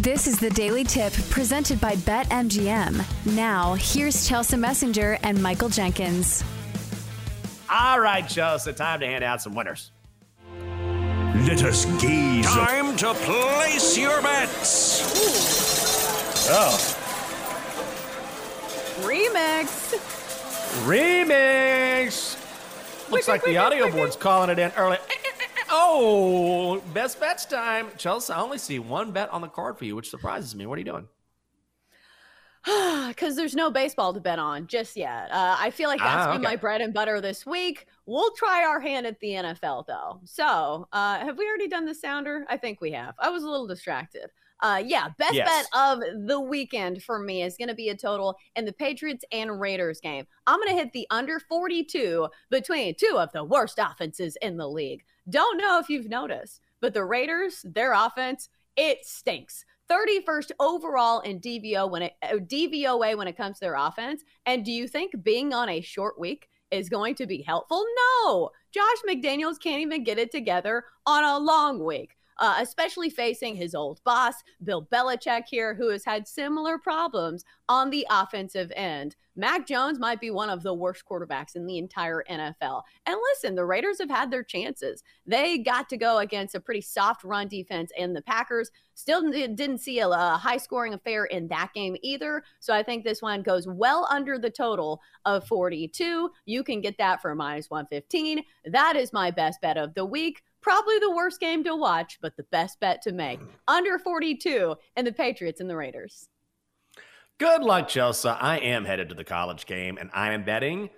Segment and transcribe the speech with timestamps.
[0.00, 3.04] This is the Daily Tip presented by BetMGM.
[3.36, 6.42] Now, here's Chelsea Messenger and Michael Jenkins.
[7.68, 9.90] All right, Chelsea, time to hand out some winners.
[10.56, 12.46] Let us gaze.
[12.46, 15.02] Time to place your bets.
[16.48, 16.96] Oh,
[19.02, 19.98] Remix.
[20.86, 22.40] remix.
[23.10, 24.96] Looks like the audio board's calling it in early.
[25.72, 27.88] Oh, best bets time.
[27.96, 30.66] Chelsea, I only see one bet on the card for you, which surprises me.
[30.66, 31.08] What are you doing?
[33.08, 35.30] Because there's no baseball to bet on just yet.
[35.32, 37.86] Uh, I feel like that's Ah, been my bread and butter this week.
[38.06, 40.20] We'll try our hand at the NFL though.
[40.24, 42.44] So, uh, have we already done the sounder?
[42.48, 43.14] I think we have.
[43.18, 44.30] I was a little distracted.
[44.62, 45.48] Uh, yeah, best Yes.
[45.48, 49.24] bet of the weekend for me is going to be a total in the Patriots
[49.32, 50.26] and Raiders game.
[50.46, 54.68] I'm going to hit the under 42 between two of the worst offenses in the
[54.68, 55.02] league.
[55.30, 59.64] Don't know if you've noticed, but the Raiders, their offense, it stinks.
[59.90, 64.22] 31st overall in DVO when it uh, DVOA when it comes to their offense.
[64.46, 67.84] And do you think being on a short week is going to be helpful?
[68.22, 68.50] No.
[68.72, 72.16] Josh McDaniels can't even get it together on a long week.
[72.40, 74.34] Uh, especially facing his old boss,
[74.64, 79.14] Bill Belichick, here, who has had similar problems on the offensive end.
[79.36, 82.82] Mac Jones might be one of the worst quarterbacks in the entire NFL.
[83.06, 85.02] And listen, the Raiders have had their chances.
[85.26, 88.70] They got to go against a pretty soft run defense and the Packers.
[88.94, 92.42] Still didn't see a, a high scoring affair in that game either.
[92.58, 96.30] So I think this one goes well under the total of 42.
[96.44, 98.42] You can get that for minus 115.
[98.66, 100.42] That is my best bet of the week.
[100.62, 103.40] Probably the worst game to watch, but the best bet to make.
[103.66, 106.28] Under 42 and the Patriots and the Raiders.
[107.38, 108.28] Good luck, Chelsea.
[108.28, 110.90] I am headed to the college game, and I am betting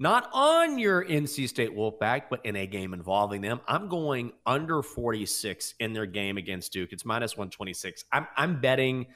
[0.00, 3.60] not on your NC State Wolfpack, but in a game involving them.
[3.68, 6.92] I'm going under 46 in their game against Duke.
[6.92, 8.04] It's minus 126.
[8.12, 9.06] I'm, I'm betting.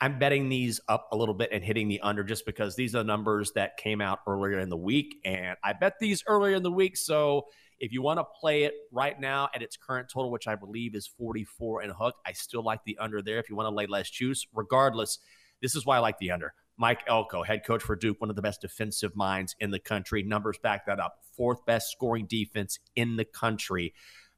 [0.00, 2.98] I'm betting these up a little bit and hitting the under just because these are
[2.98, 5.16] the numbers that came out earlier in the week.
[5.24, 6.96] And I bet these earlier in the week.
[6.96, 7.46] So
[7.80, 10.94] if you want to play it right now at its current total, which I believe
[10.94, 13.38] is 44 and a hook, I still like the under there.
[13.38, 15.18] If you want to lay less juice, regardless,
[15.62, 16.54] this is why I like the under.
[16.76, 20.22] Mike Elko, head coach for Duke, one of the best defensive minds in the country.
[20.22, 21.18] Numbers back that up.
[21.36, 23.94] Fourth best scoring defense in the country.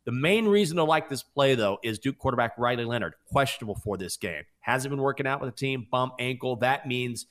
[0.06, 3.98] The main reason to like this play, though, is Duke quarterback Riley Leonard, questionable for
[3.98, 4.44] this game.
[4.60, 6.56] Hasn't been working out with the team, bump ankle.
[6.56, 7.26] That means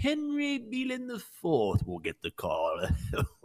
[0.00, 2.80] Henry Belin the fourth will get the call.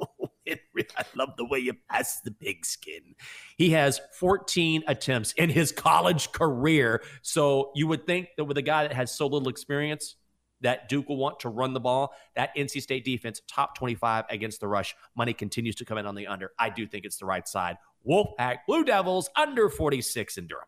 [0.75, 3.15] Henry, I love the way you pass the pigskin.
[3.57, 7.01] He has 14 attempts in his college career.
[7.21, 10.15] So you would think that with a guy that has so little experience,
[10.61, 12.13] that Duke will want to run the ball.
[12.35, 14.95] That NC State defense, top 25 against the rush.
[15.15, 16.51] Money continues to come in on the under.
[16.59, 17.77] I do think it's the right side.
[18.07, 20.65] Wolfpack, Blue Devils, under 46 in Durham.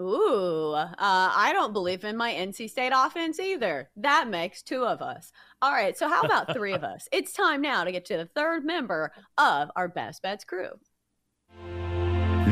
[0.00, 3.90] Ooh, uh, I don't believe in my NC State offense either.
[3.96, 5.32] That makes two of us.
[5.60, 7.08] All right, so how about three of us?
[7.10, 10.70] It's time now to get to the third member of our Best Bets crew.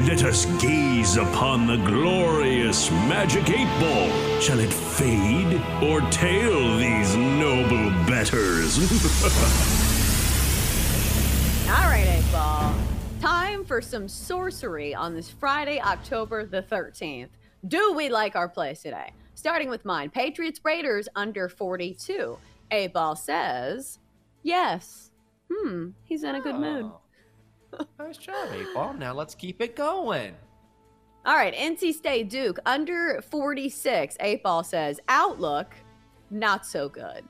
[0.08, 4.40] Let us gaze upon the glorious magic eight ball.
[4.40, 8.78] Shall it fade or tail these noble bettors?
[11.68, 12.74] All right, eight ball.
[13.20, 17.30] Time for some sorcery on this Friday, October the 13th.
[17.66, 19.12] Do we like our plays today?
[19.34, 22.36] Starting with mine Patriots Raiders under 42.
[22.70, 23.98] A ball says,
[24.42, 25.10] yes.
[25.52, 26.90] Hmm, he's in a good mood.
[27.72, 27.86] Oh.
[27.98, 28.94] nice job, A ball.
[28.94, 30.34] Now let's keep it going.
[31.24, 34.16] All right, NC State Duke under 46.
[34.20, 35.74] Eight ball says, outlook,
[36.30, 37.24] not so good.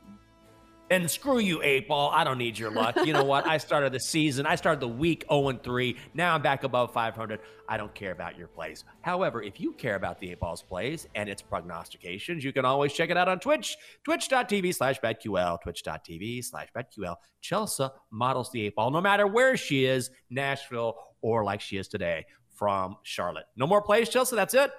[0.89, 2.13] And screw you, eight ball.
[2.15, 2.95] I don't need your luck.
[3.05, 3.45] You know what?
[3.45, 4.47] I started the season.
[4.47, 5.97] I started the week 0 and 3.
[6.15, 7.41] Now I'm back above 500.
[7.69, 8.85] I don't care about your plays.
[9.01, 12.93] However, if you care about the eight ball's plays and its prognostications, you can always
[12.93, 13.77] check it out on Twitch.
[14.05, 15.61] Twitch.tv slash BetQL.
[15.61, 17.17] Twitch.tv slash BetQL.
[17.41, 21.89] Chelsea models the eight ball no matter where she is, Nashville or like she is
[21.89, 22.27] today.
[22.55, 23.45] from Charlotte.
[23.57, 24.35] No more plays, Chelsea.
[24.37, 24.71] That's it.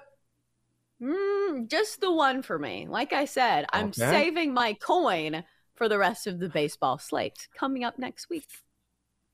[1.00, 2.86] Mm, just the one for me.
[2.88, 4.10] Like I said, I'm Okay.
[4.10, 5.44] saving my coin
[5.78, 8.44] for the rest of the baseball slate coming up next week.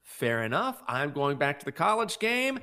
[0.03, 0.83] Fair enough.
[0.87, 2.61] I'm going back to the college game.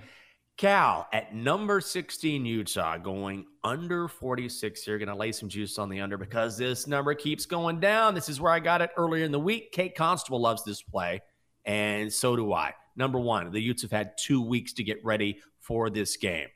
[0.57, 4.99] Cal at number 16, Utah, going under 46 here.
[4.99, 8.13] Going to lay some juice on the under because this number keeps going down.
[8.13, 9.71] This is where I got it earlier in the week.
[9.71, 11.21] Kate Constable loves this play,
[11.65, 12.75] and so do I.
[12.95, 16.49] Number one, the Utes have had two weeks to get ready for this game.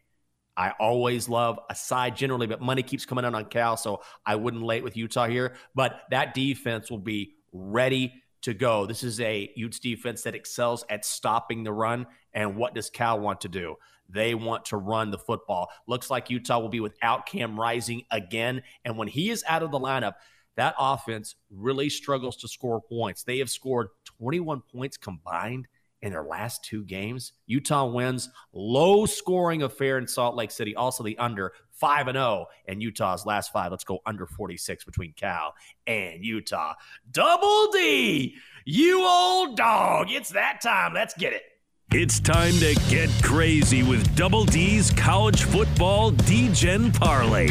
[0.57, 4.35] I always love a side generally, but money keeps coming out on Cal, so I
[4.35, 5.53] wouldn't lay it with Utah here.
[5.73, 8.85] But that defense will be ready to go.
[8.85, 12.05] This is a Utes defense that excels at stopping the run.
[12.33, 13.75] And what does Cal want to do?
[14.07, 15.69] They want to run the football.
[15.87, 18.61] Looks like Utah will be without Cam Rising again.
[18.83, 20.13] And when he is out of the lineup,
[20.57, 23.23] that offense really struggles to score points.
[23.23, 25.67] They have scored 21 points combined
[26.01, 27.33] in their last two games.
[27.47, 30.75] Utah wins low scoring affair in Salt Lake City.
[30.75, 33.71] Also the under 5 and 0 and Utah's last 5.
[33.71, 35.53] Let's go under 46 between Cal
[35.87, 36.73] and Utah.
[37.11, 38.35] Double D.
[38.65, 40.07] You old dog.
[40.09, 40.93] It's that time.
[40.93, 41.43] Let's get it.
[41.91, 47.49] It's time to get crazy with Double D's College Football DeGen Parlay.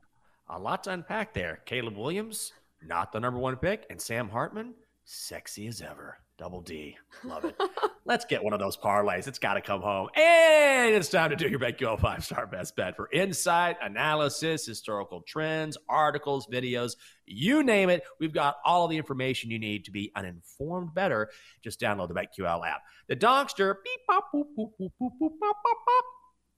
[0.49, 1.59] a lot to unpack there.
[1.65, 4.73] Caleb Williams, not the number one pick, and Sam Hartman,
[5.05, 6.17] sexy as ever.
[6.41, 7.55] Double D, love it.
[8.05, 9.27] Let's get one of those parlays.
[9.27, 12.75] It's got to come home, and it's time to do your BetQL five star best
[12.75, 16.95] bet for insight, analysis, historical trends, articles, videos,
[17.27, 18.01] you name it.
[18.19, 21.29] We've got all the information you need to be an informed bettor.
[21.63, 22.81] Just download the BetQL app.
[23.07, 26.05] The Donkster, beep, pop, boop, boop, boop, boop, boop, pop, pop, pop.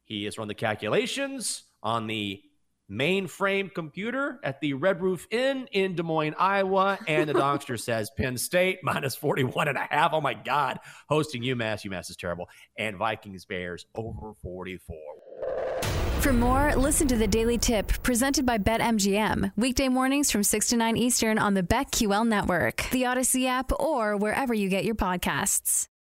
[0.05, 2.41] He has run the calculations on the
[2.91, 6.99] mainframe computer at the Red Roof Inn in Des Moines, Iowa.
[7.07, 10.11] And the Donkster says Penn State minus 41 and a half.
[10.13, 10.79] Oh my God.
[11.09, 11.89] Hosting UMass.
[11.89, 12.49] UMass is terrible.
[12.77, 14.97] And Vikings Bears over 44.
[16.21, 19.51] For more, listen to the Daily Tip presented by BetMGM.
[19.57, 24.15] Weekday mornings from 6 to 9 Eastern on the BetQL network, the Audacy app, or
[24.15, 25.89] wherever you get your podcasts.